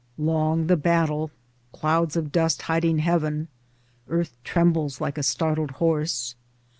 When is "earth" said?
4.07-4.35